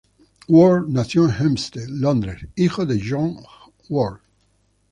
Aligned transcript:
Ward 0.47 0.87
nació 0.89 1.25
en 1.25 1.29
Hampstead, 1.31 1.85
Londres, 1.87 2.47
hijo 2.55 2.87
de 2.87 2.99
John 3.07 3.37
Ward. 3.87 4.21